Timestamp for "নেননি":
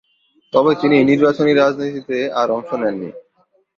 2.81-3.09